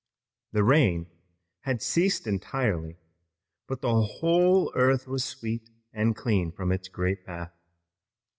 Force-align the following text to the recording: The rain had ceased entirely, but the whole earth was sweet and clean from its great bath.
The 0.53 0.63
rain 0.63 1.11
had 1.59 1.79
ceased 1.83 2.25
entirely, 2.25 2.97
but 3.67 3.81
the 3.81 4.01
whole 4.01 4.71
earth 4.73 5.05
was 5.07 5.23
sweet 5.23 5.69
and 5.93 6.15
clean 6.15 6.51
from 6.51 6.71
its 6.71 6.87
great 6.87 7.23
bath. 7.23 7.53